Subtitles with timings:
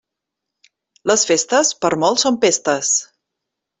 [1.11, 2.95] Les festes, per a molts són pestes.